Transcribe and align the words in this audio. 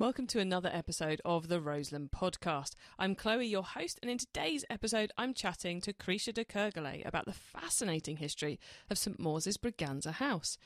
Welcome 0.00 0.28
to 0.28 0.40
another 0.40 0.70
episode 0.72 1.20
of 1.26 1.48
the 1.48 1.60
Roseland 1.60 2.10
podcast. 2.10 2.70
I'm 2.98 3.14
Chloe, 3.14 3.46
your 3.46 3.62
host, 3.62 3.98
and 4.00 4.10
in 4.10 4.16
today's 4.16 4.64
episode, 4.70 5.12
I'm 5.18 5.34
chatting 5.34 5.82
to 5.82 5.92
Krisha 5.92 6.32
de 6.32 6.42
Kergolay 6.42 7.06
about 7.06 7.26
the 7.26 7.34
fascinating 7.34 8.16
history 8.16 8.58
of 8.88 8.96
St 8.96 9.20
Mawes' 9.20 9.58
Braganza 9.58 10.12
House. 10.12 10.56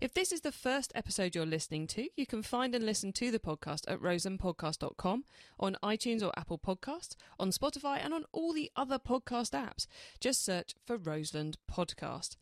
If 0.00 0.14
this 0.14 0.30
is 0.30 0.42
the 0.42 0.52
first 0.52 0.92
episode 0.94 1.34
you're 1.34 1.44
listening 1.44 1.88
to, 1.88 2.06
you 2.16 2.26
can 2.26 2.44
find 2.44 2.76
and 2.76 2.86
listen 2.86 3.12
to 3.14 3.32
the 3.32 3.40
podcast 3.40 3.90
at 3.90 3.98
roselandpodcast.com, 3.98 5.24
on 5.58 5.76
iTunes 5.82 6.22
or 6.22 6.30
Apple 6.36 6.60
Podcasts, 6.60 7.16
on 7.40 7.50
Spotify, 7.50 7.98
and 8.00 8.14
on 8.14 8.24
all 8.30 8.52
the 8.52 8.70
other 8.76 9.00
podcast 9.00 9.50
apps. 9.50 9.88
Just 10.20 10.44
search 10.44 10.76
for 10.86 10.96
Roseland 10.96 11.56
Podcast. 11.68 12.36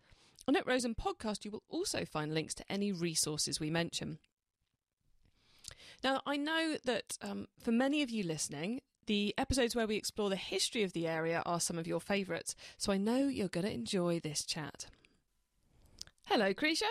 On 0.46 0.56
at 0.56 0.66
Roseland 0.66 0.98
Podcast, 0.98 1.46
you 1.46 1.52
will 1.52 1.62
also 1.70 2.04
find 2.04 2.34
links 2.34 2.52
to 2.52 2.70
any 2.70 2.92
resources 2.92 3.60
we 3.60 3.70
mention. 3.70 4.18
Now, 6.04 6.20
I 6.26 6.36
know 6.36 6.76
that 6.84 7.16
um, 7.22 7.48
for 7.58 7.72
many 7.72 8.02
of 8.02 8.10
you 8.10 8.24
listening, 8.24 8.82
the 9.06 9.34
episodes 9.38 9.74
where 9.74 9.86
we 9.86 9.96
explore 9.96 10.28
the 10.28 10.36
history 10.36 10.82
of 10.82 10.92
the 10.92 11.08
area 11.08 11.42
are 11.46 11.58
some 11.58 11.78
of 11.78 11.86
your 11.86 11.98
favourites, 11.98 12.54
so 12.76 12.92
I 12.92 12.98
know 12.98 13.26
you're 13.26 13.48
going 13.48 13.66
to 13.66 13.72
enjoy 13.72 14.20
this 14.20 14.44
chat. 14.44 14.86
Hello, 16.26 16.52
Krisha. 16.52 16.82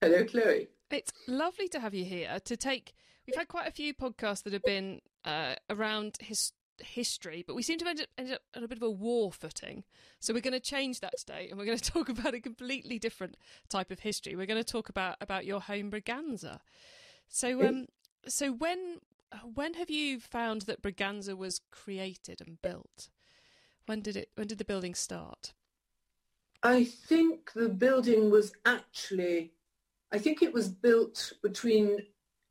Hello, 0.00 0.24
Chloe. 0.24 0.68
It's 0.92 1.12
lovely 1.26 1.66
to 1.68 1.80
have 1.80 1.94
you 1.94 2.04
here 2.04 2.38
to 2.44 2.56
take. 2.56 2.94
We've 3.26 3.34
had 3.34 3.48
quite 3.48 3.66
a 3.66 3.72
few 3.72 3.92
podcasts 3.92 4.44
that 4.44 4.52
have 4.52 4.62
been 4.62 5.00
uh, 5.24 5.56
around 5.68 6.18
his, 6.20 6.52
history, 6.78 7.42
but 7.44 7.56
we 7.56 7.62
seem 7.62 7.78
to 7.78 7.84
have 7.84 7.90
ended, 7.90 8.08
ended 8.16 8.34
up 8.34 8.42
on 8.56 8.62
a 8.62 8.68
bit 8.68 8.78
of 8.78 8.82
a 8.82 8.90
war 8.90 9.32
footing. 9.32 9.82
So 10.20 10.32
we're 10.32 10.40
going 10.40 10.52
to 10.52 10.60
change 10.60 11.00
that 11.00 11.18
today, 11.18 11.48
and 11.50 11.58
we're 11.58 11.66
going 11.66 11.78
to 11.78 11.90
talk 11.90 12.08
about 12.08 12.34
a 12.34 12.40
completely 12.40 13.00
different 13.00 13.36
type 13.68 13.90
of 13.90 13.98
history. 14.00 14.36
We're 14.36 14.46
going 14.46 14.62
to 14.62 14.72
talk 14.72 14.88
about 14.88 15.16
about 15.20 15.44
your 15.44 15.60
home 15.60 15.90
Braganza. 15.90 16.60
So, 17.28 17.66
um, 17.66 17.86
so 18.26 18.52
when 18.52 19.00
when 19.54 19.74
have 19.74 19.90
you 19.90 20.20
found 20.20 20.62
that 20.62 20.82
Braganza 20.82 21.36
was 21.36 21.60
created 21.70 22.40
and 22.46 22.60
built? 22.60 23.08
When 23.86 24.00
did 24.00 24.16
it? 24.16 24.30
When 24.34 24.46
did 24.46 24.58
the 24.58 24.64
building 24.64 24.94
start? 24.94 25.52
I 26.62 26.84
think 26.84 27.52
the 27.54 27.68
building 27.68 28.30
was 28.30 28.52
actually, 28.64 29.52
I 30.12 30.18
think 30.18 30.42
it 30.42 30.52
was 30.52 30.68
built 30.68 31.32
between 31.42 31.88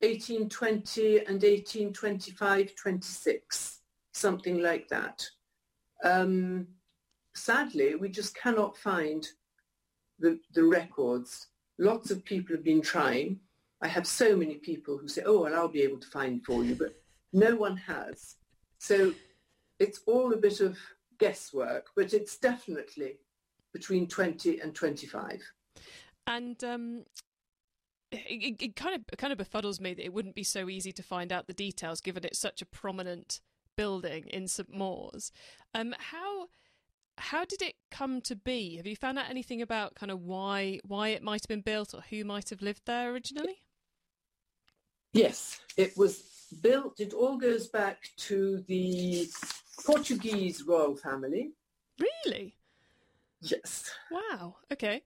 1820 0.01 1.19
and 1.19 1.41
1825, 1.41 2.75
26, 2.75 3.79
something 4.11 4.61
like 4.61 4.89
that. 4.89 5.25
Um, 6.03 6.67
sadly, 7.35 7.95
we 7.95 8.09
just 8.09 8.35
cannot 8.35 8.75
find 8.75 9.25
the, 10.19 10.39
the 10.53 10.63
records. 10.63 11.47
Lots 11.79 12.11
of 12.11 12.25
people 12.25 12.55
have 12.55 12.65
been 12.65 12.81
trying. 12.81 13.39
I 13.81 13.87
have 13.87 14.05
so 14.05 14.35
many 14.35 14.55
people 14.55 14.97
who 14.97 15.07
say, 15.07 15.23
oh, 15.25 15.43
well, 15.43 15.55
I'll 15.55 15.67
be 15.67 15.81
able 15.81 15.99
to 15.99 16.07
find 16.07 16.43
for 16.45 16.63
you, 16.63 16.75
but 16.75 16.95
no 17.33 17.55
one 17.55 17.77
has. 17.77 18.35
So 18.77 19.13
it's 19.79 20.01
all 20.05 20.33
a 20.33 20.37
bit 20.37 20.61
of 20.61 20.77
guesswork, 21.17 21.87
but 21.95 22.13
it's 22.13 22.37
definitely 22.37 23.17
between 23.73 24.07
20 24.07 24.59
and 24.59 24.75
25. 24.75 25.41
And 26.27 26.63
um, 26.63 27.03
it, 28.11 28.61
it, 28.61 28.75
kind 28.75 28.95
of 28.95 29.17
kind 29.17 29.33
of 29.33 29.39
befuddles 29.39 29.79
me 29.79 29.93
that 29.93 30.05
it 30.05 30.13
wouldn't 30.13 30.35
be 30.35 30.43
so 30.43 30.69
easy 30.69 30.91
to 30.91 31.03
find 31.03 31.31
out 31.31 31.47
the 31.47 31.53
details, 31.53 32.01
given 32.01 32.23
it's 32.23 32.39
such 32.39 32.61
a 32.61 32.65
prominent 32.65 33.41
building 33.75 34.25
in 34.27 34.47
St 34.47 34.73
Mawes. 34.73 35.31
Um, 35.73 35.95
how 35.97 36.47
how 37.17 37.45
did 37.45 37.61
it 37.61 37.75
come 37.89 38.21
to 38.21 38.35
be? 38.35 38.77
Have 38.77 38.87
you 38.87 38.95
found 38.95 39.17
out 39.17 39.29
anything 39.29 39.61
about 39.61 39.95
kind 39.95 40.11
of 40.11 40.21
why 40.21 40.79
why 40.85 41.09
it 41.09 41.23
might 41.23 41.43
have 41.43 41.49
been 41.49 41.61
built 41.61 41.93
or 41.93 42.01
who 42.09 42.23
might 42.23 42.49
have 42.49 42.61
lived 42.61 42.83
there 42.85 43.11
originally? 43.11 43.59
Yes, 45.13 45.59
it 45.77 45.97
was 45.97 46.23
built, 46.61 46.99
it 46.99 47.13
all 47.13 47.37
goes 47.37 47.67
back 47.67 48.09
to 48.17 48.63
the 48.67 49.27
Portuguese 49.85 50.63
royal 50.63 50.95
family. 50.95 51.51
Really? 51.99 52.55
Yes. 53.41 53.91
Wow. 54.11 54.55
Okay. 54.71 55.03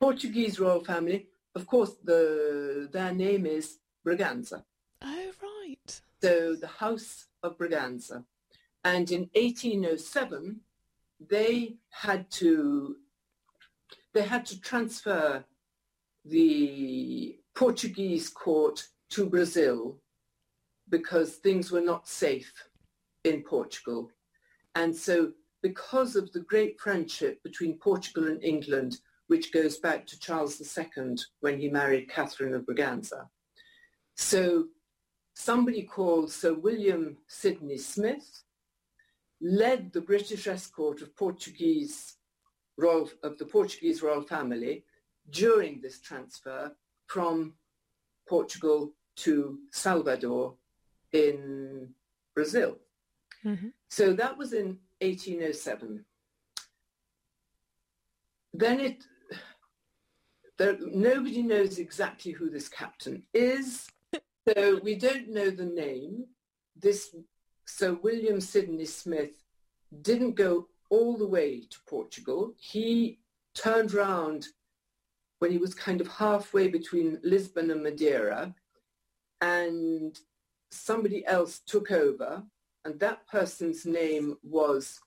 Portuguese 0.00 0.58
royal 0.58 0.84
family. 0.84 1.26
Of 1.54 1.66
course, 1.66 1.92
the 2.02 2.88
their 2.92 3.12
name 3.12 3.46
is 3.46 3.78
Braganza. 4.04 4.64
Oh, 5.02 5.30
right. 5.42 6.00
So 6.22 6.54
the 6.54 6.66
House 6.66 7.26
of 7.42 7.56
Braganza. 7.56 8.24
And 8.84 9.10
in 9.10 9.30
1807, 9.34 10.60
they 11.28 11.76
had 11.90 12.30
to 12.32 12.96
they 14.12 14.22
had 14.22 14.46
to 14.46 14.60
transfer 14.60 15.44
the 16.24 17.38
Portuguese 17.54 18.28
court 18.28 18.86
to 19.10 19.28
Brazil 19.28 19.98
because 20.88 21.36
things 21.36 21.70
were 21.70 21.80
not 21.80 22.08
safe 22.08 22.52
in 23.24 23.42
Portugal. 23.42 24.10
And 24.74 24.94
so 24.94 25.32
because 25.62 26.16
of 26.16 26.32
the 26.32 26.40
great 26.40 26.78
friendship 26.78 27.42
between 27.42 27.78
Portugal 27.78 28.28
and 28.28 28.42
England, 28.42 28.98
which 29.26 29.52
goes 29.52 29.78
back 29.78 30.06
to 30.06 30.18
Charles 30.20 30.60
II 30.60 31.16
when 31.40 31.58
he 31.58 31.68
married 31.68 32.08
Catherine 32.08 32.54
of 32.54 32.64
Braganza. 32.66 33.26
So 34.14 34.66
somebody 35.34 35.82
called 35.82 36.30
Sir 36.30 36.54
William 36.54 37.16
Sidney 37.26 37.78
Smith 37.78 38.42
led 39.40 39.92
the 39.92 40.00
British 40.00 40.46
escort 40.46 41.02
of 41.02 41.14
Portuguese 41.16 42.16
royal, 42.78 43.10
of 43.22 43.36
the 43.38 43.44
Portuguese 43.44 44.02
royal 44.02 44.22
family 44.22 44.84
during 45.30 45.80
this 45.80 46.00
transfer 46.00 46.72
from 47.06 47.54
Portugal 48.28 48.92
to 49.16 49.58
Salvador 49.70 50.54
in 51.12 51.88
Brazil. 52.34 52.78
Mm-hmm. 53.44 53.68
So 53.88 54.12
that 54.12 54.36
was 54.36 54.52
in 54.52 54.78
1807. 55.00 56.04
Then 58.52 58.80
it, 58.80 59.04
there, 60.58 60.76
nobody 60.80 61.42
knows 61.42 61.78
exactly 61.78 62.32
who 62.32 62.50
this 62.50 62.68
captain 62.68 63.22
is. 63.34 63.86
so 64.48 64.80
we 64.82 64.96
don't 64.96 65.28
know 65.28 65.50
the 65.50 65.64
name. 65.64 66.24
This 66.74 67.14
Sir 67.66 67.94
William 67.94 68.40
Sidney 68.40 68.84
Smith 68.84 69.42
didn't 70.02 70.34
go 70.34 70.68
all 70.90 71.16
the 71.16 71.26
way 71.26 71.60
to 71.60 71.78
Portugal. 71.86 72.54
He 72.58 73.18
turned 73.54 73.92
round 73.92 74.46
when 75.38 75.50
he 75.50 75.58
was 75.58 75.74
kind 75.74 76.00
of 76.00 76.08
halfway 76.08 76.68
between 76.68 77.20
Lisbon 77.22 77.70
and 77.70 77.82
Madeira 77.82 78.54
and 79.40 80.18
somebody 80.70 81.26
else 81.26 81.60
took 81.60 81.90
over 81.90 82.42
and 82.86 83.00
that 83.00 83.26
person's 83.26 83.84
name 83.84 84.36
was 84.44 85.00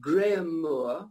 Graham 0.00 0.62
Moore, 0.62 1.08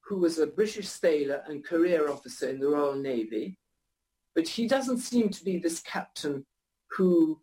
who 0.00 0.18
was 0.18 0.38
a 0.38 0.48
British 0.48 0.88
sailor 0.88 1.42
and 1.46 1.64
career 1.64 2.10
officer 2.10 2.48
in 2.48 2.58
the 2.58 2.68
Royal 2.68 2.96
Navy. 2.96 3.56
But 4.34 4.48
he 4.48 4.66
doesn't 4.66 4.98
seem 4.98 5.28
to 5.30 5.44
be 5.44 5.58
this 5.58 5.78
captain 5.80 6.44
who 6.90 7.40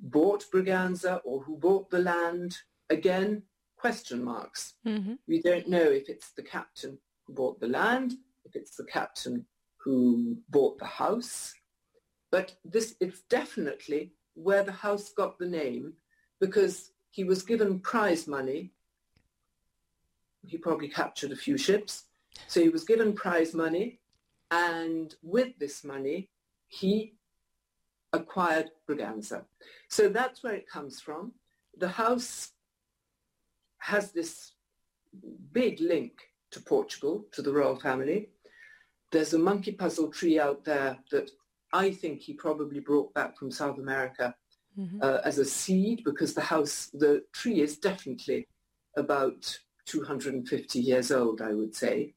bought 0.00 0.44
Braganza 0.52 1.20
or 1.24 1.42
who 1.42 1.56
bought 1.56 1.88
the 1.88 2.00
land. 2.00 2.56
Again, 2.90 3.44
question 3.76 4.24
marks. 4.24 4.74
Mm-hmm. 4.84 5.14
We 5.28 5.40
don't 5.40 5.68
know 5.68 5.84
if 5.84 6.08
it's 6.08 6.32
the 6.32 6.42
captain 6.42 6.98
who 7.26 7.34
bought 7.34 7.60
the 7.60 7.68
land, 7.68 8.14
if 8.44 8.56
it's 8.56 8.74
the 8.76 8.84
captain 8.84 9.46
who 9.82 10.36
bought 10.48 10.78
the 10.78 10.86
house. 10.86 11.54
But 12.30 12.54
this 12.64 12.94
it's 13.00 13.22
definitely 13.22 14.12
where 14.34 14.62
the 14.62 14.72
house 14.72 15.10
got 15.10 15.38
the 15.38 15.46
name 15.46 15.94
because 16.38 16.92
he 17.10 17.24
was 17.24 17.42
given 17.42 17.80
prize 17.80 18.26
money. 18.26 18.72
He 20.46 20.56
probably 20.56 20.88
captured 20.88 21.32
a 21.32 21.36
few 21.36 21.58
ships. 21.58 22.04
So 22.46 22.60
he 22.60 22.68
was 22.68 22.84
given 22.84 23.12
prize 23.12 23.52
money. 23.54 23.98
And 24.50 25.14
with 25.22 25.58
this 25.58 25.84
money, 25.84 26.30
he 26.68 27.14
acquired 28.12 28.70
Braganza. 28.88 29.44
So 29.88 30.08
that's 30.08 30.42
where 30.42 30.54
it 30.54 30.68
comes 30.68 31.00
from. 31.00 31.32
The 31.76 31.88
house 31.88 32.50
has 33.78 34.12
this 34.12 34.52
big 35.52 35.80
link 35.80 36.12
to 36.52 36.60
Portugal, 36.60 37.26
to 37.32 37.42
the 37.42 37.52
royal 37.52 37.76
family. 37.76 38.30
There's 39.12 39.34
a 39.34 39.38
monkey 39.38 39.72
puzzle 39.72 40.08
tree 40.08 40.38
out 40.38 40.64
there 40.64 40.98
that 41.10 41.30
I 41.72 41.90
think 41.90 42.20
he 42.20 42.34
probably 42.34 42.80
brought 42.80 43.12
back 43.14 43.36
from 43.36 43.50
South 43.50 43.78
America 43.78 44.34
mm-hmm. 44.78 44.98
uh, 45.02 45.18
as 45.24 45.38
a 45.38 45.44
seed 45.44 46.02
because 46.04 46.34
the 46.34 46.40
house, 46.40 46.90
the 46.92 47.22
tree 47.32 47.60
is 47.60 47.78
definitely 47.78 48.46
about 48.96 49.58
250 49.86 50.78
years 50.78 51.10
old, 51.10 51.42
I 51.42 51.52
would 51.52 51.74
say. 51.74 52.14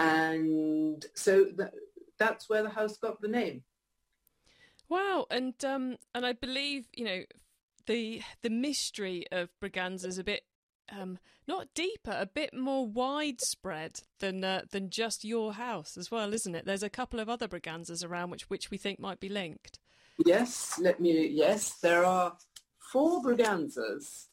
And 0.00 1.04
so 1.14 1.44
th- 1.44 1.70
that's 2.18 2.48
where 2.48 2.62
the 2.62 2.70
house 2.70 2.96
got 2.98 3.20
the 3.20 3.28
name. 3.28 3.62
Wow, 4.88 5.26
and 5.30 5.54
um, 5.64 5.96
and 6.14 6.24
I 6.24 6.32
believe 6.32 6.86
you 6.92 7.04
know 7.04 7.22
the 7.86 8.22
the 8.42 8.50
mystery 8.50 9.24
of 9.32 9.48
Braganza 9.62 10.06
is 10.06 10.18
a 10.18 10.24
bit 10.24 10.44
um, 10.90 11.18
not 11.46 11.68
deeper, 11.74 12.16
a 12.18 12.26
bit 12.26 12.54
more 12.54 12.86
widespread 12.86 14.00
than 14.20 14.44
uh, 14.44 14.62
than 14.70 14.90
just 14.90 15.24
your 15.24 15.54
house 15.54 15.96
as 15.96 16.10
well, 16.10 16.32
isn't 16.32 16.54
it? 16.54 16.64
There's 16.66 16.82
a 16.82 16.90
couple 16.90 17.20
of 17.20 17.28
other 17.28 17.48
Braganzas 17.48 18.04
around 18.04 18.30
which 18.30 18.50
which 18.50 18.70
we 18.70 18.78
think 18.78 18.98
might 18.98 19.20
be 19.20 19.28
linked. 19.28 19.78
Yes, 20.24 20.78
let 20.80 20.98
me, 20.98 21.26
yes, 21.26 21.74
there 21.82 22.04
are 22.04 22.36
four 22.78 23.22
Braganzas 23.22 24.26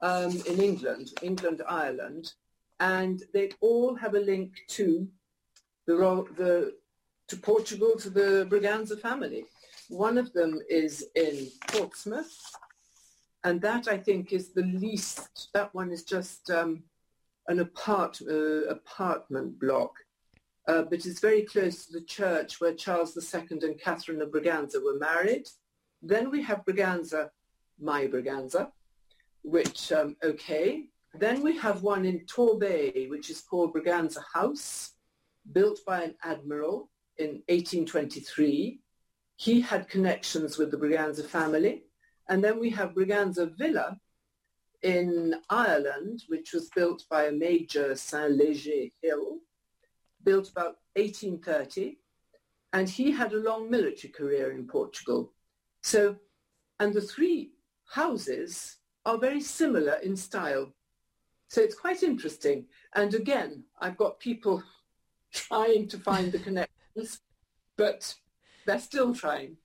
um, 0.00 0.30
in 0.46 0.60
England, 0.60 1.10
England, 1.22 1.62
Ireland, 1.68 2.34
and 2.78 3.22
they 3.32 3.50
all 3.60 3.96
have 3.96 4.14
a 4.14 4.20
link 4.20 4.52
to 4.68 5.08
the, 5.86 5.96
the 6.36 6.74
to 7.28 7.36
Portugal, 7.36 7.94
to 7.98 8.10
the 8.10 8.46
Braganza 8.50 9.00
family. 9.00 9.44
One 9.88 10.18
of 10.18 10.32
them 10.32 10.60
is 10.68 11.04
in 11.14 11.48
Portsmouth, 11.68 12.38
and 13.44 13.60
that 13.60 13.88
I 13.88 13.98
think 13.98 14.32
is 14.32 14.48
the 14.52 14.62
least. 14.62 15.50
That 15.52 15.72
one 15.74 15.92
is 15.92 16.02
just 16.02 16.50
um, 16.50 16.82
an 17.46 17.60
apart 17.60 18.20
uh, 18.28 18.64
apartment 18.64 19.60
block, 19.60 19.92
uh, 20.66 20.82
but 20.82 21.04
it's 21.06 21.20
very 21.20 21.42
close 21.42 21.86
to 21.86 21.92
the 21.92 22.04
church 22.06 22.60
where 22.60 22.74
Charles 22.74 23.16
II 23.16 23.58
and 23.62 23.78
Catherine 23.78 24.22
of 24.22 24.30
Braganza 24.30 24.82
were 24.82 24.98
married. 24.98 25.46
Then 26.02 26.30
we 26.30 26.42
have 26.42 26.64
Braganza, 26.64 27.28
my 27.78 28.06
Braganza, 28.06 28.70
which 29.42 29.92
um, 29.92 30.16
okay. 30.24 30.86
Then 31.16 31.42
we 31.42 31.56
have 31.58 31.82
one 31.82 32.04
in 32.04 32.20
Torbay, 32.20 33.08
which 33.08 33.30
is 33.30 33.40
called 33.40 33.72
Braganza 33.74 34.22
House, 34.32 34.92
built 35.52 35.78
by 35.86 36.02
an 36.02 36.14
admiral 36.24 36.90
in 37.18 37.42
1823. 37.48 38.80
He 39.36 39.60
had 39.60 39.88
connections 39.88 40.58
with 40.58 40.70
the 40.70 40.76
Braganza 40.76 41.24
family. 41.24 41.84
And 42.28 42.42
then 42.42 42.58
we 42.58 42.70
have 42.70 42.94
Braganza 42.94 43.56
Villa 43.56 43.98
in 44.82 45.34
Ireland, 45.48 46.24
which 46.28 46.52
was 46.52 46.70
built 46.74 47.04
by 47.10 47.24
a 47.24 47.32
Major 47.32 47.94
Saint-Leger 47.94 48.90
Hill, 49.02 49.38
built 50.22 50.50
about 50.50 50.78
1830. 50.96 51.98
And 52.72 52.88
he 52.88 53.10
had 53.10 53.32
a 53.32 53.38
long 53.38 53.70
military 53.70 54.12
career 54.12 54.52
in 54.52 54.66
Portugal. 54.66 55.32
So, 55.82 56.16
and 56.80 56.92
the 56.92 57.00
three 57.00 57.52
houses 57.86 58.78
are 59.06 59.18
very 59.18 59.40
similar 59.40 59.94
in 60.02 60.16
style. 60.16 60.72
So 61.48 61.60
it's 61.60 61.78
quite 61.78 62.02
interesting. 62.02 62.66
And 62.94 63.14
again, 63.14 63.64
I've 63.80 63.96
got 63.96 64.18
people 64.18 64.62
trying 65.32 65.88
to 65.88 65.98
find 65.98 66.32
the 66.32 66.38
connections, 66.38 67.20
but 67.76 68.14
they're 68.66 68.78
still 68.78 69.14
trying. 69.14 69.56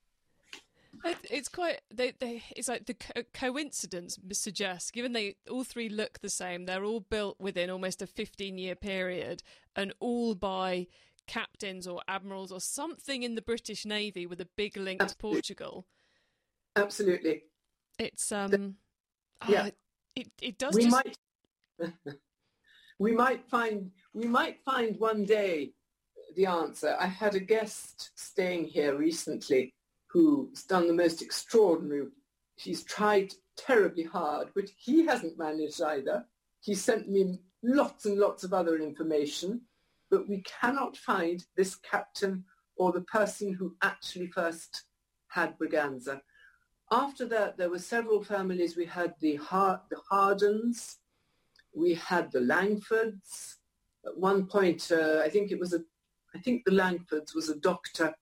It's 1.04 1.48
quite. 1.48 1.80
They, 1.92 2.12
they, 2.18 2.42
it's 2.56 2.68
like 2.68 2.86
the 2.86 2.94
co- 2.94 3.22
coincidence 3.32 4.18
suggests, 4.32 4.90
given 4.90 5.12
they 5.12 5.36
all 5.50 5.64
three 5.64 5.88
look 5.88 6.20
the 6.20 6.28
same, 6.28 6.66
they're 6.66 6.84
all 6.84 7.00
built 7.00 7.40
within 7.40 7.70
almost 7.70 8.02
a 8.02 8.06
15 8.06 8.58
year 8.58 8.74
period, 8.74 9.42
and 9.74 9.94
all 10.00 10.34
by 10.34 10.86
captains 11.26 11.86
or 11.86 12.02
admirals 12.08 12.52
or 12.52 12.60
something 12.60 13.22
in 13.22 13.34
the 13.34 13.42
British 13.42 13.86
Navy 13.86 14.26
with 14.26 14.40
a 14.40 14.48
big 14.56 14.76
link 14.76 15.00
Absolutely. 15.00 15.30
to 15.30 15.34
Portugal. 15.34 15.86
Absolutely. 16.76 17.44
It's 17.98 18.30
um. 18.32 18.76
Yeah. 19.48 19.68
Oh, 19.68 19.70
it 20.16 20.30
it 20.42 20.58
does. 20.58 20.74
We 20.74 20.84
just... 20.84 20.92
might. 20.92 21.18
we 22.98 23.12
might 23.12 23.48
find 23.48 23.90
we 24.12 24.26
might 24.26 24.58
find 24.64 24.98
one 24.98 25.24
day 25.24 25.72
the 26.36 26.46
answer. 26.46 26.96
I 27.00 27.06
had 27.06 27.34
a 27.34 27.40
guest 27.40 28.10
staying 28.14 28.66
here 28.66 28.96
recently 28.96 29.74
who's 30.12 30.64
done 30.64 30.86
the 30.86 30.92
most 30.92 31.22
extraordinary. 31.22 32.06
She's 32.56 32.82
tried 32.82 33.32
terribly 33.56 34.04
hard, 34.04 34.48
but 34.54 34.68
he 34.76 35.06
hasn't 35.06 35.38
managed 35.38 35.80
either. 35.80 36.26
He 36.60 36.74
sent 36.74 37.08
me 37.08 37.38
lots 37.62 38.06
and 38.06 38.18
lots 38.18 38.44
of 38.44 38.52
other 38.52 38.78
information, 38.78 39.62
but 40.10 40.28
we 40.28 40.42
cannot 40.42 40.96
find 40.96 41.44
this 41.56 41.76
captain 41.76 42.44
or 42.76 42.92
the 42.92 43.02
person 43.02 43.52
who 43.52 43.76
actually 43.82 44.26
first 44.28 44.84
had 45.28 45.58
Braganza. 45.58 46.20
After 46.90 47.24
that, 47.26 47.56
there 47.56 47.70
were 47.70 47.78
several 47.78 48.24
families. 48.24 48.76
We 48.76 48.86
had 48.86 49.14
the, 49.20 49.36
Har- 49.36 49.82
the 49.90 50.00
Hardens, 50.10 50.96
we 51.74 51.94
had 51.94 52.32
the 52.32 52.40
Langfords. 52.40 53.56
At 54.04 54.18
one 54.18 54.46
point, 54.46 54.90
uh, 54.90 55.20
I 55.22 55.28
think 55.28 55.52
it 55.52 55.60
was 55.60 55.72
a, 55.72 55.80
I 56.34 56.40
think 56.40 56.64
the 56.64 56.72
Langfords 56.72 57.34
was 57.34 57.48
a 57.48 57.60
doctor 57.60 58.14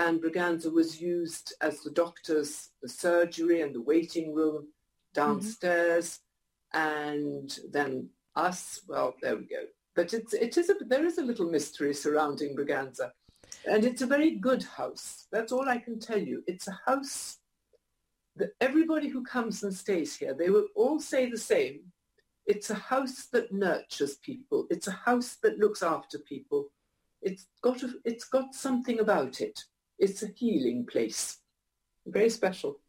and 0.00 0.22
Braganza 0.22 0.72
was 0.72 0.98
used 0.98 1.52
as 1.60 1.80
the 1.80 1.90
doctor's 1.90 2.70
the 2.82 2.88
surgery 2.88 3.60
and 3.60 3.74
the 3.74 3.82
waiting 3.82 4.34
room 4.34 4.68
downstairs. 5.12 6.20
Mm-hmm. 6.74 6.80
and 6.80 7.58
then 7.72 8.08
us 8.36 8.80
well 8.88 9.14
there 9.20 9.36
we 9.36 9.44
go. 9.44 9.62
But 9.96 10.14
it's 10.14 10.32
it 10.32 10.56
is 10.56 10.70
a, 10.70 10.74
there 10.92 11.04
is 11.04 11.18
a 11.18 11.28
little 11.30 11.50
mystery 11.50 11.92
surrounding 11.92 12.56
Braganza 12.56 13.10
and 13.70 13.84
it's 13.84 14.02
a 14.02 14.12
very 14.16 14.32
good 14.48 14.62
house. 14.62 15.26
That's 15.32 15.52
all 15.52 15.68
I 15.68 15.78
can 15.78 15.98
tell 15.98 16.22
you. 16.30 16.42
It's 16.46 16.68
a 16.68 16.80
house 16.86 17.38
that 18.36 18.52
everybody 18.60 19.08
who 19.08 19.22
comes 19.24 19.62
and 19.64 19.74
stays 19.74 20.16
here 20.16 20.34
they 20.34 20.48
will 20.48 20.68
all 20.74 20.98
say 21.00 21.28
the 21.28 21.44
same. 21.54 21.80
It's 22.46 22.70
a 22.70 22.82
house 22.92 23.28
that 23.32 23.52
nurtures 23.52 24.14
people. 24.28 24.66
It's 24.70 24.88
a 24.88 25.00
house 25.08 25.36
that 25.42 25.58
looks 25.58 25.82
after 25.82 26.18
people. 26.18 26.70
It's 27.20 27.44
got 27.60 27.82
a, 27.82 27.90
it's 28.04 28.24
got 28.24 28.54
something 28.54 29.00
about 29.00 29.42
it 29.42 29.60
it's 30.00 30.22
a 30.22 30.28
healing 30.28 30.86
place. 30.86 31.38
Very 32.06 32.30
special. 32.30 32.80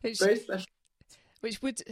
Which, 0.00 0.20
Very 0.20 0.36
special. 0.36 0.66
Which 1.40 1.60
would 1.60 1.82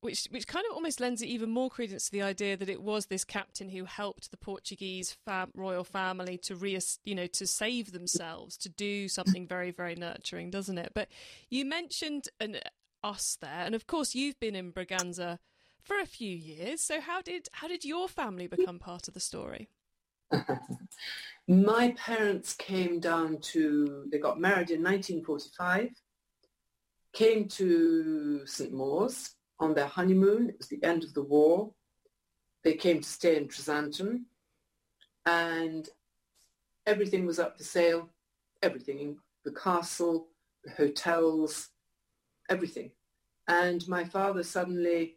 which 0.00 0.26
which 0.30 0.46
kind 0.46 0.64
of 0.68 0.74
almost 0.74 1.00
lends 1.00 1.22
it 1.22 1.26
even 1.26 1.50
more 1.50 1.70
credence 1.70 2.06
to 2.06 2.12
the 2.12 2.22
idea 2.22 2.56
that 2.56 2.68
it 2.68 2.82
was 2.82 3.06
this 3.06 3.24
captain 3.24 3.68
who 3.68 3.84
helped 3.84 4.30
the 4.30 4.36
Portuguese 4.36 5.16
fam- 5.24 5.52
royal 5.54 5.84
family 5.84 6.38
to 6.38 6.56
re 6.56 6.78
you 7.04 7.14
know 7.14 7.26
to 7.26 7.46
save 7.46 7.92
themselves 7.92 8.56
to 8.58 8.68
do 8.68 9.08
something 9.08 9.46
very 9.46 9.70
very 9.70 9.94
nurturing 9.94 10.50
doesn't 10.50 10.78
it 10.78 10.92
but 10.94 11.08
you 11.50 11.64
mentioned 11.64 12.28
an 12.40 12.56
us 13.04 13.36
there 13.40 13.64
and 13.64 13.74
of 13.74 13.86
course 13.86 14.14
you've 14.14 14.38
been 14.40 14.56
in 14.56 14.72
Braganza 14.72 15.38
for 15.80 15.98
a 15.98 16.06
few 16.06 16.34
years 16.34 16.80
so 16.80 17.00
how 17.00 17.22
did 17.22 17.48
how 17.52 17.68
did 17.68 17.84
your 17.84 18.08
family 18.08 18.46
become 18.48 18.78
part 18.78 19.06
of 19.06 19.14
the 19.14 19.20
story 19.20 19.68
My 21.48 21.94
parents 21.98 22.54
came 22.54 23.00
down 23.00 23.38
to, 23.40 24.06
they 24.10 24.18
got 24.18 24.40
married 24.40 24.70
in 24.70 24.82
1945, 24.82 25.90
came 27.12 27.48
to 27.48 28.46
St. 28.46 28.72
Mawes 28.72 29.34
on 29.58 29.74
their 29.74 29.86
honeymoon. 29.86 30.50
It 30.50 30.58
was 30.58 30.68
the 30.68 30.82
end 30.82 31.04
of 31.04 31.14
the 31.14 31.22
war. 31.22 31.72
They 32.64 32.74
came 32.74 33.00
to 33.00 33.08
stay 33.08 33.36
in 33.36 33.48
Tresanton 33.48 34.24
and 35.26 35.88
everything 36.86 37.26
was 37.26 37.38
up 37.38 37.58
for 37.58 37.64
sale. 37.64 38.08
Everything, 38.62 39.00
in 39.00 39.16
the 39.44 39.52
castle, 39.52 40.28
the 40.64 40.70
hotels, 40.70 41.70
everything. 42.48 42.92
And 43.48 43.86
my 43.88 44.04
father 44.04 44.44
suddenly 44.44 45.16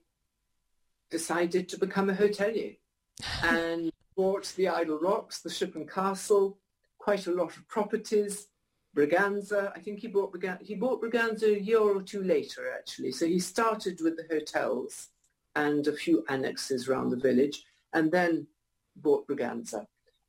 decided 1.12 1.69
to 1.69 1.77
become 1.77 2.10
a 2.10 2.13
hotelier. 2.13 2.77
and 3.43 3.91
bought 4.15 4.53
the 4.55 4.67
Idle 4.67 5.00
Rocks, 5.00 5.41
the 5.41 5.50
Ship 5.50 5.75
and 5.75 5.89
Castle, 5.89 6.57
quite 6.98 7.27
a 7.27 7.31
lot 7.31 7.55
of 7.55 7.67
properties, 7.67 8.48
Braganza. 8.95 9.72
I 9.75 9.79
think 9.79 10.00
he 10.00 10.07
bought 10.07 10.34
Braganza, 10.34 10.62
he 10.62 10.75
bought 10.75 11.01
Braganza 11.01 11.55
a 11.55 11.62
year 11.62 11.79
or 11.79 12.01
two 12.01 12.24
later, 12.24 12.72
actually. 12.74 13.12
So 13.12 13.25
he 13.25 13.39
started 13.39 14.00
with 14.01 14.17
the 14.17 14.25
hotels 14.34 15.10
and 15.55 15.88
a 15.88 15.93
few 15.93 16.24
annexes 16.29 16.88
around 16.88 17.10
the 17.10 17.17
village, 17.17 17.63
and 17.93 18.12
then 18.12 18.48
bought 18.98 19.27
Braganza. 19.27 19.86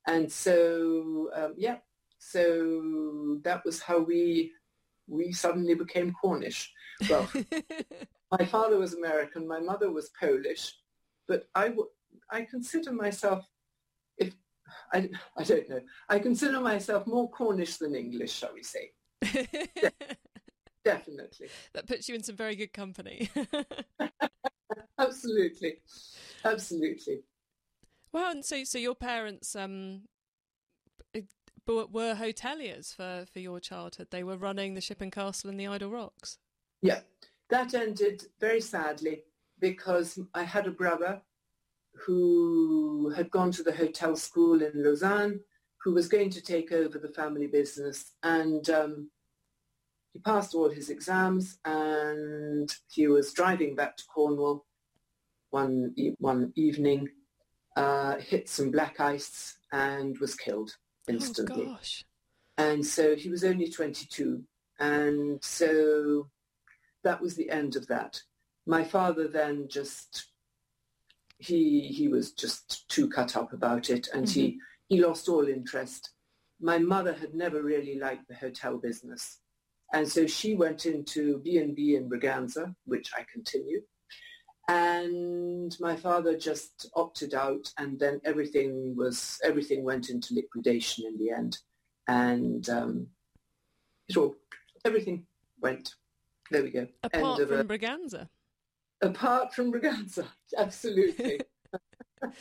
And 0.07 0.31
so, 0.31 1.31
um, 1.35 1.55
yeah, 1.57 1.79
so 2.19 3.41
that 3.43 3.65
was 3.65 3.81
how 3.81 3.99
we 3.99 4.53
we 5.09 5.33
suddenly 5.33 5.75
became 5.75 6.13
Cornish. 6.13 6.73
Well, 7.09 7.29
my 8.39 8.45
father 8.45 8.79
was 8.79 8.95
American, 8.95 9.47
my 9.47 9.61
mother 9.61 9.91
was 9.91 10.11
Polish, 10.19 10.75
but 11.29 11.49
I, 11.55 11.69
w- 11.69 11.91
I 12.31 12.43
consider 12.43 12.93
myself 12.93 13.47
I, 14.97 15.11
I 15.37 15.45
don't 15.45 15.69
know. 15.69 15.81
I 16.09 16.19
consider 16.19 16.61
myself 16.61 17.07
more 17.07 17.31
Cornish 17.31 17.77
than 17.77 17.95
English, 17.95 18.33
shall 18.33 18.55
we 18.55 18.63
say. 18.63 18.93
De- 19.21 19.93
definitely. 20.85 21.49
That 21.75 21.87
puts 21.87 22.09
you 22.09 22.15
in 22.15 22.23
some 22.23 22.37
very 22.37 22.57
good 22.57 22.73
company. 22.73 23.29
Absolutely. 24.99 25.75
Absolutely. 26.45 27.21
Well, 28.13 28.31
and 28.31 28.45
so 28.45 28.65
so 28.65 28.79
your 28.79 28.95
parents 28.95 29.55
um 29.55 30.03
were 31.67 32.15
hoteliers 32.15 32.95
for 32.95 33.27
for 33.31 33.41
your 33.41 33.61
childhood. 33.61 34.09
They 34.11 34.25
were 34.25 34.39
running 34.39 34.75
the 34.75 34.81
Ship 34.81 35.01
and 35.03 35.13
Castle 35.13 35.51
and 35.51 35.61
the 35.61 35.67
Idle 35.67 35.91
Rocks. 35.91 36.39
Yeah, 36.81 37.01
that 37.51 37.75
ended 37.75 38.25
very 38.41 38.63
sadly 38.63 39.25
because 39.61 40.19
I 40.33 40.45
had 40.45 40.67
a 40.67 40.71
brother 40.71 41.21
who 42.05 43.11
had 43.17 43.31
gone 43.31 43.51
to 43.53 43.63
the 43.63 43.73
hotel 43.73 44.17
school 44.17 44.63
in 44.63 44.73
Lausanne, 44.75 45.41
who 45.83 45.93
was 45.95 46.09
going 46.09 46.31
to 46.31 46.43
take 46.43 46.73
over 46.73 46.99
the 46.99 47.09
family 47.09 47.47
business. 47.47 48.13
And 48.23 48.69
um, 48.71 49.11
he 50.13 50.19
passed 50.19 50.55
all 50.55 50.71
his 50.71 50.91
exams 50.91 51.59
and 51.65 52.75
he 52.91 53.07
was 53.07 53.33
driving 53.33 53.75
back 53.75 53.97
to 53.97 54.05
Cornwall 54.13 54.65
one, 55.51 55.95
one 56.19 56.53
evening, 56.57 57.09
uh, 57.77 58.17
hit 58.17 58.49
some 58.49 58.71
black 58.71 59.01
ice 59.01 59.59
and 59.73 60.19
was 60.19 60.35
killed 60.35 60.77
instantly. 61.09 61.65
Oh, 61.67 61.75
gosh. 61.75 62.05
And 62.59 62.85
so 62.85 63.15
he 63.15 63.29
was 63.29 63.45
only 63.45 63.71
22. 63.71 64.43
And 64.79 65.43
so 65.43 66.29
that 67.05 67.21
was 67.21 67.37
the 67.37 67.51
end 67.51 67.77
of 67.77 67.87
that. 67.89 68.21
My 68.67 68.83
father 68.83 69.29
then 69.29 69.69
just, 69.69 70.27
he, 71.39 71.89
he 71.89 72.09
was 72.09 72.33
just 72.33 72.89
too 72.89 73.09
cut 73.09 73.37
up 73.37 73.53
about 73.53 73.91
it 73.91 74.09
and 74.13 74.27
mm-hmm. 74.27 74.41
he, 74.41 74.59
he 74.89 75.05
lost 75.05 75.29
all 75.29 75.47
interest. 75.47 76.11
My 76.61 76.79
mother 76.79 77.13
had 77.13 77.35
never 77.35 77.63
really 77.63 77.99
liked 77.99 78.29
the 78.29 78.35
hotel 78.35 78.79
business. 78.79 79.41
And 79.93 80.09
so 80.09 80.27
she 80.27 80.55
went 80.55 80.87
into 80.87 81.39
B&B 81.39 81.97
in 81.97 82.09
Braganza, 82.09 82.75
which 82.85 83.11
I 83.17 83.25
continue. 83.33 83.83
And 84.69 85.77
my 85.79 85.95
father 85.95 86.37
just 86.37 86.91
opted 86.97 87.35
out 87.35 87.73
and 87.79 87.99
then 88.01 88.21
everything 88.25 88.97
was, 88.97 89.39
everything 89.45 89.85
went 89.85 90.11
into 90.11 90.35
liquidation 90.35 91.05
in 91.07 91.17
the 91.19 91.31
end. 91.31 91.59
And 92.09 92.69
um, 92.69 93.07
it 94.09 94.17
all, 94.17 94.35
everything 94.85 95.27
went. 95.61 95.95
There 96.51 96.63
we 96.63 96.71
go. 96.71 96.87
Apart 97.03 97.47
from 97.49 97.61
a, 97.61 97.65
Braganza. 97.65 98.29
Apart 99.03 99.55
from 99.55 99.73
Braganza, 99.73 100.27
absolutely. 100.57 101.41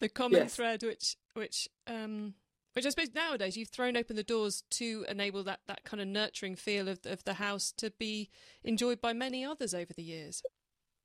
the 0.00 0.08
common 0.08 0.42
yes. 0.42 0.54
thread 0.54 0.82
which 0.82 1.16
which 1.34 1.68
um, 1.86 2.34
which 2.74 2.86
I 2.86 2.90
suppose 2.90 3.14
nowadays 3.14 3.56
you've 3.56 3.68
thrown 3.68 3.96
open 3.96 4.16
the 4.16 4.22
doors 4.22 4.64
to 4.70 5.04
enable 5.08 5.42
that, 5.44 5.60
that 5.66 5.84
kind 5.84 6.00
of 6.00 6.08
nurturing 6.08 6.56
feel 6.56 6.88
of, 6.88 7.00
of 7.04 7.22
the 7.24 7.34
house 7.34 7.72
to 7.78 7.90
be 7.98 8.30
enjoyed 8.64 9.00
by 9.00 9.12
many 9.12 9.44
others 9.44 9.74
over 9.74 9.92
the 9.92 10.02
years. 10.02 10.42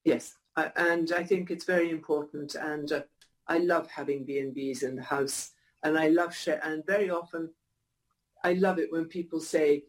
Yes, 0.06 0.36
I, 0.56 0.72
and 0.78 1.12
I 1.12 1.24
think 1.24 1.52
it's 1.52 1.66
very 1.66 1.90
important. 1.90 2.56
And 2.56 2.92
uh, 2.92 3.02
I 3.48 3.58
love 3.58 3.90
having 3.90 4.24
B 4.24 4.40
and 4.40 4.54
B's 4.54 4.84
in 4.84 4.96
the 4.96 5.04
house, 5.04 5.52
and 5.84 5.98
I 5.98 6.08
love 6.08 6.34
share. 6.34 6.62
And 6.64 6.86
very 6.86 7.10
often, 7.10 7.50
I 8.44 8.54
love 8.54 8.80
it 8.80 8.92
when 8.92 9.06
people 9.06 9.42
say, 9.42 9.84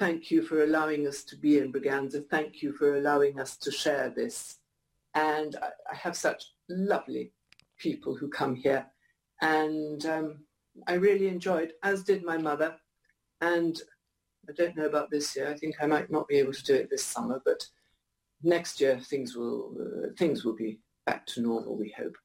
"Thank 0.00 0.30
you 0.32 0.42
for 0.42 0.64
allowing 0.64 1.06
us 1.06 1.22
to 1.24 1.36
be 1.36 1.58
in 1.58 1.72
Braganza. 1.72 2.28
Thank 2.28 2.62
you 2.62 2.72
for 2.72 2.96
allowing 2.96 3.38
us 3.38 3.56
to 3.58 3.70
share 3.70 4.10
this." 4.10 4.58
And 5.14 5.54
I, 5.56 5.70
I 5.92 5.94
have 5.94 6.16
such 6.16 6.42
lovely 6.68 7.32
people 7.78 8.16
who 8.16 8.28
come 8.28 8.56
here, 8.56 8.86
and 9.40 10.04
um, 10.06 10.28
I 10.88 10.94
really 10.94 11.28
enjoyed, 11.28 11.74
as 11.82 12.02
did 12.02 12.24
my 12.24 12.38
mother. 12.38 12.76
And 13.40 13.80
I 14.48 14.52
don't 14.52 14.76
know 14.76 14.86
about 14.86 15.10
this 15.10 15.36
year. 15.36 15.48
I 15.48 15.54
think 15.54 15.76
I 15.80 15.86
might 15.86 16.10
not 16.10 16.28
be 16.28 16.36
able 16.36 16.52
to 16.52 16.64
do 16.64 16.74
it 16.74 16.90
this 16.90 17.04
summer, 17.04 17.40
but 17.44 17.64
next 18.42 18.80
year 18.80 18.98
things 18.98 19.36
will 19.36 19.74
uh, 19.80 20.08
things 20.18 20.44
will 20.44 20.56
be 20.56 20.80
back 21.06 21.26
to 21.26 21.40
normal. 21.40 21.76
We 21.76 21.94
hope. 21.96 22.16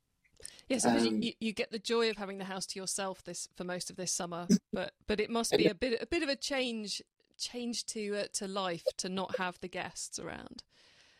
Yes, 0.69 0.85
um, 0.85 1.21
you, 1.21 1.33
you, 1.39 1.53
get 1.53 1.71
the 1.71 1.79
joy 1.79 2.09
of 2.09 2.17
having 2.17 2.39
the 2.39 2.45
house 2.45 2.65
to 2.67 2.79
yourself 2.79 3.23
this 3.23 3.47
for 3.55 3.63
most 3.63 3.89
of 3.89 3.95
this 3.95 4.11
summer, 4.11 4.47
but 4.73 4.93
but 5.07 5.19
it 5.19 5.29
must 5.29 5.55
be 5.55 5.67
a 5.67 5.75
bit 5.75 6.01
a 6.01 6.07
bit 6.07 6.23
of 6.23 6.29
a 6.29 6.35
change 6.35 7.01
change 7.37 7.85
to 7.87 8.17
uh, 8.17 8.25
to 8.33 8.47
life 8.47 8.85
to 8.97 9.09
not 9.09 9.37
have 9.37 9.59
the 9.61 9.67
guests 9.67 10.19
around. 10.19 10.63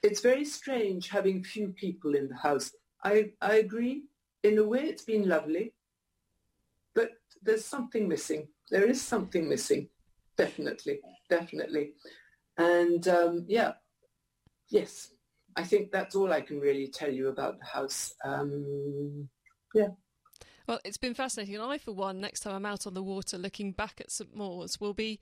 It's 0.04 0.22
very 0.22 0.46
strange 0.46 1.10
having 1.10 1.44
few 1.44 1.70
people 1.70 2.16
in 2.16 2.30
the 2.30 2.36
house. 2.36 2.72
I 3.04 3.32
I 3.42 3.56
agree. 3.56 4.04
In 4.44 4.60
a 4.60 4.64
way, 4.64 4.82
it's 4.82 5.04
been 5.04 5.28
lovely 5.28 5.74
but 6.96 7.12
there's 7.44 7.66
something 7.66 8.08
missing. 8.08 8.48
There 8.72 8.86
is 8.86 9.00
something 9.00 9.48
missing, 9.48 9.90
definitely, 10.38 11.02
definitely. 11.30 11.92
And 12.58 13.08
um, 13.08 13.46
yeah, 13.48 13.74
yes, 14.70 15.12
I 15.56 15.64
think 15.64 15.92
that's 15.92 16.16
all 16.16 16.34
I 16.34 16.42
can 16.42 16.60
really 16.60 16.88
tell 16.88 17.12
you 17.12 17.28
about 17.28 17.60
the 17.60 17.66
house. 17.66 18.16
Um, 18.24 19.30
yeah. 19.76 19.90
Well, 20.68 20.80
it's 20.84 20.98
been 20.98 21.14
fascinating, 21.14 21.56
and 21.56 21.64
I, 21.64 21.78
for 21.78 21.92
one, 21.92 22.20
next 22.20 22.40
time 22.40 22.56
I'm 22.56 22.66
out 22.66 22.88
on 22.88 22.96
the 22.96 23.04
water 23.04 23.38
looking 23.38 23.72
back 23.72 24.02
at 24.02 24.10
St 24.10 24.36
Mawes, 24.36 24.80
will 24.80 24.96
be 24.96 25.20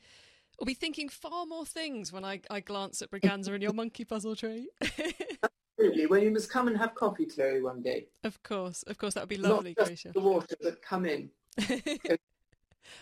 will 0.59 0.65
be 0.65 0.73
thinking 0.73 1.09
far 1.09 1.45
more 1.45 1.65
things 1.65 2.11
when 2.11 2.23
I, 2.23 2.41
I 2.49 2.59
glance 2.59 3.01
at 3.01 3.11
Braganza 3.11 3.53
and 3.53 3.63
your 3.63 3.73
monkey 3.73 4.05
puzzle 4.05 4.35
tree. 4.35 4.69
Absolutely. 5.79 6.05
Well, 6.05 6.21
you 6.21 6.31
must 6.31 6.49
come 6.49 6.67
and 6.67 6.77
have 6.77 6.95
coffee, 6.95 7.25
Chloe, 7.25 7.61
one 7.61 7.81
day. 7.81 8.07
Of 8.23 8.41
course, 8.43 8.83
of 8.83 8.97
course, 8.97 9.15
that 9.15 9.21
would 9.21 9.29
be 9.29 9.37
lovely, 9.37 9.75
Not 9.77 9.89
just 9.89 10.13
the 10.13 10.19
water, 10.19 10.55
but 10.61 10.81
come 10.81 11.05
in. 11.05 11.29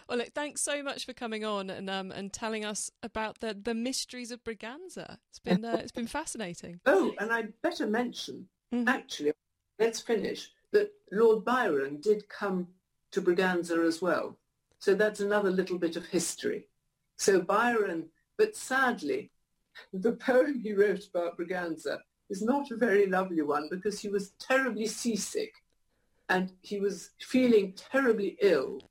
well, 0.07 0.17
look, 0.17 0.33
thanks 0.33 0.61
so 0.61 0.81
much 0.81 1.05
for 1.05 1.13
coming 1.13 1.43
on 1.45 1.69
and 1.69 1.89
um, 1.89 2.11
and 2.11 2.31
telling 2.31 2.65
us 2.65 2.89
about 3.03 3.39
the, 3.39 3.53
the 3.53 3.73
mysteries 3.73 4.31
of 4.31 4.43
Braganza. 4.43 5.17
It's 5.29 5.39
been 5.39 5.65
uh, 5.65 5.77
it's 5.81 5.91
been 5.91 6.07
fascinating. 6.07 6.79
Oh, 6.85 7.13
and 7.19 7.31
I'd 7.31 7.53
better 7.61 7.87
mention 7.87 8.47
mm. 8.73 8.87
actually, 8.87 9.33
let's 9.79 9.99
finish 9.99 10.49
that 10.71 10.91
Lord 11.11 11.45
Byron 11.45 11.99
did 12.01 12.27
come 12.29 12.67
to 13.11 13.21
Braganza 13.21 13.85
as 13.85 14.01
well. 14.01 14.37
So 14.79 14.95
that's 14.95 15.19
another 15.19 15.51
little 15.51 15.77
bit 15.77 15.95
of 15.95 16.07
history. 16.07 16.67
So 17.21 17.39
Byron, 17.39 18.09
but 18.35 18.55
sadly, 18.55 19.29
the 19.93 20.13
poem 20.13 20.59
he 20.59 20.73
wrote 20.73 21.05
about 21.07 21.37
Braganza 21.37 21.99
is 22.31 22.41
not 22.41 22.71
a 22.71 22.77
very 22.77 23.05
lovely 23.05 23.43
one 23.43 23.67
because 23.69 23.99
he 23.99 24.09
was 24.09 24.31
terribly 24.39 24.87
seasick 24.87 25.53
and 26.29 26.51
he 26.63 26.79
was 26.79 27.11
feeling 27.19 27.73
terribly 27.73 28.39
ill. 28.41 28.81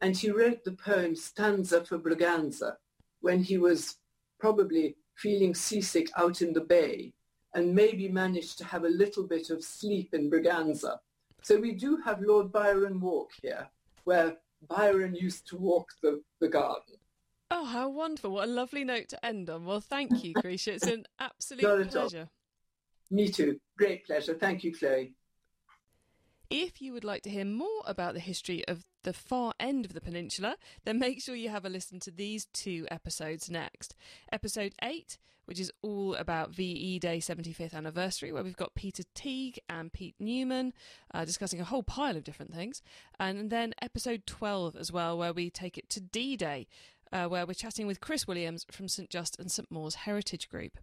And 0.00 0.16
he 0.16 0.30
wrote 0.30 0.64
the 0.64 0.72
poem 0.72 1.14
Stanza 1.14 1.84
for 1.84 1.98
Braganza 1.98 2.76
when 3.20 3.42
he 3.42 3.58
was 3.58 3.96
probably 4.40 4.96
feeling 5.16 5.54
seasick 5.54 6.08
out 6.16 6.40
in 6.40 6.54
the 6.54 6.62
bay 6.62 7.12
and 7.52 7.74
maybe 7.74 8.08
managed 8.08 8.56
to 8.58 8.64
have 8.64 8.84
a 8.84 8.96
little 9.02 9.26
bit 9.26 9.50
of 9.50 9.62
sleep 9.62 10.14
in 10.14 10.30
Braganza. 10.30 10.96
So 11.42 11.60
we 11.60 11.72
do 11.72 11.98
have 12.02 12.22
Lord 12.22 12.50
Byron 12.50 12.98
Walk 12.98 13.32
here, 13.42 13.68
where 14.04 14.38
Byron 14.70 15.14
used 15.14 15.46
to 15.48 15.58
walk 15.58 15.90
the, 16.00 16.22
the 16.40 16.48
garden. 16.48 16.94
Oh, 17.50 17.64
how 17.64 17.88
wonderful. 17.88 18.30
What 18.30 18.48
a 18.48 18.50
lovely 18.52 18.84
note 18.84 19.08
to 19.10 19.24
end 19.24 19.50
on. 19.50 19.64
Well, 19.64 19.80
thank 19.80 20.24
you, 20.24 20.34
Krisha. 20.34 20.68
It's 20.68 20.86
an 20.86 21.04
absolute 21.20 21.90
pleasure. 21.90 22.28
Me 23.10 23.28
too. 23.28 23.60
Great 23.76 24.06
pleasure. 24.06 24.34
Thank 24.34 24.64
you, 24.64 24.74
Chloe. 24.74 25.14
If 26.50 26.80
you 26.80 26.92
would 26.92 27.04
like 27.04 27.22
to 27.22 27.30
hear 27.30 27.44
more 27.44 27.82
about 27.86 28.14
the 28.14 28.20
history 28.20 28.66
of 28.68 28.84
the 29.02 29.12
far 29.12 29.54
end 29.58 29.84
of 29.84 29.94
the 29.94 30.00
peninsula, 30.00 30.56
then 30.84 30.98
make 30.98 31.20
sure 31.22 31.34
you 31.34 31.48
have 31.48 31.64
a 31.64 31.70
listen 31.70 32.00
to 32.00 32.10
these 32.10 32.46
two 32.46 32.86
episodes 32.90 33.50
next. 33.50 33.94
Episode 34.30 34.74
8, 34.82 35.18
which 35.46 35.58
is 35.58 35.72
all 35.82 36.14
about 36.14 36.50
VE 36.50 36.98
Day 36.98 37.18
75th 37.18 37.74
anniversary, 37.74 38.30
where 38.30 38.44
we've 38.44 38.56
got 38.56 38.74
Peter 38.74 39.02
Teague 39.14 39.58
and 39.68 39.92
Pete 39.92 40.14
Newman 40.18 40.72
uh, 41.12 41.24
discussing 41.24 41.60
a 41.60 41.64
whole 41.64 41.82
pile 41.82 42.16
of 42.16 42.24
different 42.24 42.54
things. 42.54 42.82
And 43.18 43.50
then 43.50 43.74
episode 43.80 44.26
12 44.26 44.76
as 44.76 44.92
well, 44.92 45.16
where 45.16 45.32
we 45.32 45.50
take 45.50 45.78
it 45.78 45.88
to 45.90 46.00
D 46.00 46.36
Day, 46.36 46.66
uh, 47.14 47.28
where 47.28 47.46
we're 47.46 47.54
chatting 47.54 47.86
with 47.86 48.00
Chris 48.00 48.26
Williams 48.26 48.66
from 48.70 48.88
St 48.88 49.08
Just 49.08 49.38
and 49.38 49.50
St 49.50 49.70
Mawes 49.70 49.94
Heritage 49.94 50.48
Group. 50.48 50.78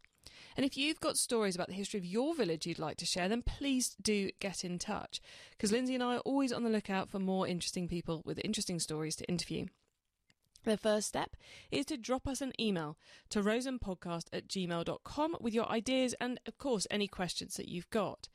And 0.56 0.66
if 0.66 0.78
you've 0.78 1.00
got 1.00 1.18
stories 1.18 1.56
about 1.56 1.68
the 1.68 1.74
history 1.74 1.98
of 2.00 2.06
your 2.06 2.34
village 2.34 2.66
you'd 2.66 2.80
like 2.80 2.98
to 2.98 3.06
share, 3.06 3.30
then 3.30 3.42
please 3.42 3.96
do 4.02 4.30
get 4.40 4.64
in 4.64 4.80
touch. 4.80 5.22
Because 5.52 5.72
Lindsay 5.72 5.94
and 5.94 6.04
I 6.04 6.16
are 6.16 6.20
always 6.20 6.54
on 6.54 6.64
the 6.64 6.70
lookout 6.70 7.10
for 7.10 7.20
more 7.20 7.48
interesting 7.48 7.88
people 7.88 8.22
with 8.26 8.40
interesting 8.44 8.80
stories 8.80 9.16
to 9.18 9.26
interview. 9.26 9.66
The 10.64 10.78
first 10.78 11.08
step 11.08 11.36
is 11.72 11.86
to 11.88 11.98
drop 11.98 12.28
us 12.28 12.40
an 12.40 12.54
email 12.60 12.98
to 13.30 13.42
roselandpodcast 13.42 14.26
at 14.32 14.48
gmail.com 14.48 15.38
with 15.40 15.54
your 15.54 15.68
ideas 15.70 16.16
and, 16.22 16.40
of 16.46 16.58
course, 16.58 16.86
any 16.92 17.08
questions 17.08 17.56
that 17.56 17.68
you've 17.68 17.90
got. 17.90 18.30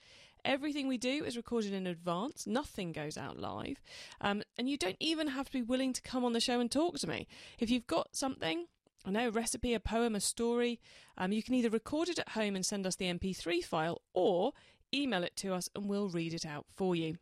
Everything 0.46 0.86
we 0.86 0.96
do 0.96 1.24
is 1.24 1.36
recorded 1.36 1.72
in 1.72 1.88
advance, 1.88 2.46
nothing 2.46 2.92
goes 2.92 3.18
out 3.18 3.36
live, 3.36 3.82
um, 4.20 4.44
and 4.56 4.70
you 4.70 4.78
don't 4.78 4.96
even 5.00 5.26
have 5.26 5.46
to 5.46 5.52
be 5.52 5.60
willing 5.62 5.92
to 5.92 6.00
come 6.00 6.24
on 6.24 6.34
the 6.34 6.40
show 6.40 6.60
and 6.60 6.70
talk 6.70 6.98
to 7.00 7.08
me. 7.08 7.26
If 7.58 7.68
you've 7.68 7.88
got 7.88 8.14
something, 8.14 8.66
I 9.04 9.10
know, 9.10 9.26
a 9.26 9.32
recipe, 9.32 9.74
a 9.74 9.80
poem, 9.80 10.14
a 10.14 10.20
story. 10.20 10.78
Um, 11.18 11.32
you 11.32 11.42
can 11.42 11.54
either 11.54 11.68
record 11.68 12.08
it 12.08 12.20
at 12.20 12.30
home 12.30 12.54
and 12.54 12.64
send 12.64 12.86
us 12.86 12.94
the 12.94 13.06
MP3 13.06 13.64
file 13.64 14.02
or 14.14 14.52
email 14.94 15.24
it 15.24 15.36
to 15.38 15.52
us 15.52 15.68
and 15.74 15.88
we'll 15.88 16.08
read 16.08 16.32
it 16.32 16.46
out 16.46 16.66
for 16.76 16.94
you. 16.94 17.16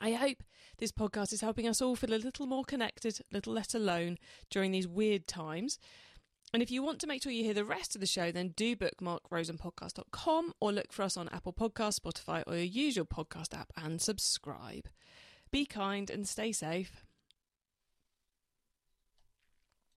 I 0.00 0.12
hope 0.12 0.44
this 0.78 0.92
podcast 0.92 1.32
is 1.32 1.40
helping 1.40 1.68
us 1.68 1.82
all 1.82 1.96
feel 1.96 2.14
a 2.14 2.16
little 2.16 2.46
more 2.46 2.64
connected, 2.64 3.20
a 3.20 3.34
little 3.34 3.52
less 3.52 3.74
alone 3.74 4.18
during 4.48 4.70
these 4.70 4.88
weird 4.88 5.26
times. 5.26 5.78
And 6.52 6.62
if 6.62 6.70
you 6.70 6.82
want 6.82 6.98
to 7.00 7.06
make 7.06 7.22
sure 7.22 7.32
you 7.32 7.44
hear 7.44 7.54
the 7.54 7.64
rest 7.64 7.94
of 7.94 8.02
the 8.02 8.06
show, 8.06 8.30
then 8.30 8.48
do 8.54 8.76
bookmark 8.76 9.30
roselandpodcast.com 9.30 10.52
or 10.60 10.70
look 10.72 10.92
for 10.92 11.02
us 11.02 11.16
on 11.16 11.30
Apple 11.30 11.54
Podcasts, 11.54 11.98
Spotify, 11.98 12.42
or 12.46 12.54
your 12.54 12.64
usual 12.64 13.06
podcast 13.06 13.58
app 13.58 13.72
and 13.74 14.02
subscribe. 14.02 14.88
Be 15.50 15.64
kind 15.64 16.10
and 16.10 16.28
stay 16.28 16.52
safe. 16.52 17.04